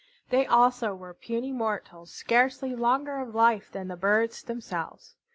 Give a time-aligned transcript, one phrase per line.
[0.31, 5.13] They also were puny mortals, scarcely longer of life than the birds themselves.